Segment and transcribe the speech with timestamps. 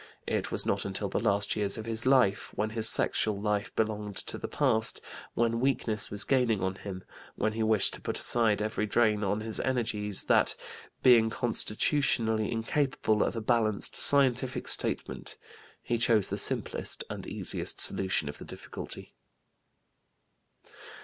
[0.25, 4.15] It was not until the last years of his life, when his sexual life belonged
[4.15, 4.99] to the past,
[5.35, 7.03] when weakness was gaining on him,
[7.35, 10.55] when he wished to put aside every drain on his energies, that
[11.03, 15.37] being constitutionally incapable of a balanced scientific statement
[15.83, 19.13] he chose the simplest and easiest solution of the difficulty.